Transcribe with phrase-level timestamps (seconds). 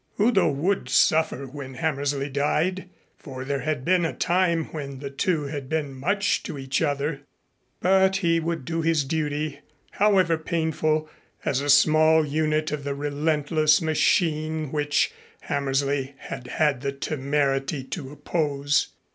[0.19, 5.43] Udo would suffer when Hammersley died, for there had been a time when the two
[5.43, 7.21] had been much to each other,
[7.81, 9.59] but he would do his duty,
[9.91, 11.07] however painful,
[11.45, 15.11] as a small unit of the relentless machine which
[15.41, 18.87] Hammersley had had the temerity to oppose.